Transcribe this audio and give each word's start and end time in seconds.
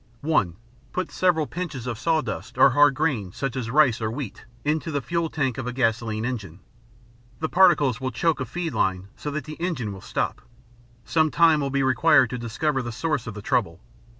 (1.) 0.21 0.55
Put 0.93 1.11
several 1.11 1.45
pinches 1.45 1.85
of 1.85 1.99
sawdust 1.99 2.57
or 2.57 2.71
hard 2.71 2.95
grain, 2.95 3.31
such 3.31 3.55
as 3.55 3.69
rice 3.69 4.01
or 4.01 4.09
wheat, 4.09 4.45
into 4.65 4.89
the 4.89 4.99
fuel 4.99 5.29
tank 5.29 5.59
of 5.59 5.67
a 5.67 5.71
gasoline 5.71 6.25
engine. 6.25 6.59
The 7.39 7.47
particles 7.49 8.01
will 8.01 8.09
choke 8.09 8.39
a 8.39 8.45
feed 8.45 8.73
line 8.73 9.09
so 9.15 9.29
that 9.29 9.43
the 9.43 9.61
engine 9.61 9.93
will 9.93 10.01
stop. 10.01 10.41
Some 11.05 11.29
time 11.29 11.61
will 11.61 11.69
be 11.69 11.83
required 11.83 12.31
to 12.31 12.39
discover 12.39 12.81
the 12.81 12.91
source 12.91 13.27
of 13.27 13.35
the 13.35 13.43
trouble. 13.43 13.79